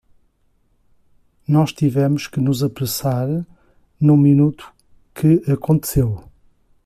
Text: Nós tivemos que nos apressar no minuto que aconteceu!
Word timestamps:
Nós 1.47 1.71
tivemos 1.71 2.25
que 2.25 2.39
nos 2.39 2.63
apressar 2.63 3.45
no 4.01 4.17
minuto 4.17 4.73
que 5.13 5.43
aconteceu! 5.47 6.23